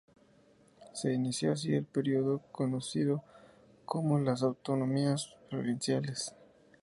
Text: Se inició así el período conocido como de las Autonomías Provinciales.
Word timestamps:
Se 0.93 1.13
inició 1.13 1.51
así 1.51 1.75
el 1.75 1.83
período 1.85 2.39
conocido 2.51 3.23
como 3.85 4.17
de 4.17 4.25
las 4.25 4.41
Autonomías 4.41 5.35
Provinciales. 5.51 6.33